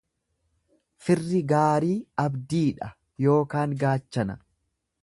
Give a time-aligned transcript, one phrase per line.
[1.07, 1.93] Firri gaarii
[2.25, 2.91] abdiidha
[3.27, 4.43] yookaan gaachana.